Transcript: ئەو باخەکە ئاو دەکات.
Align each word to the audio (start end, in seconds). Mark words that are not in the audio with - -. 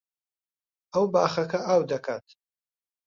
ئەو 0.93 1.05
باخەکە 1.13 1.59
ئاو 1.67 1.81
دەکات. 1.91 2.25